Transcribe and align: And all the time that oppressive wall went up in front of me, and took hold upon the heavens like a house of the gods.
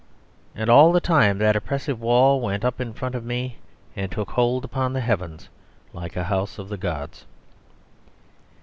And 0.55 0.67
all 0.67 0.91
the 0.91 0.99
time 0.99 1.37
that 1.37 1.55
oppressive 1.55 2.01
wall 2.01 2.41
went 2.41 2.65
up 2.65 2.81
in 2.81 2.91
front 2.91 3.13
of 3.13 3.23
me, 3.23 3.57
and 3.95 4.11
took 4.11 4.31
hold 4.31 4.65
upon 4.65 4.93
the 4.93 4.99
heavens 5.01 5.47
like 5.93 6.15
a 6.15 6.23
house 6.23 6.57
of 6.57 6.69
the 6.69 6.77
gods. 6.77 7.23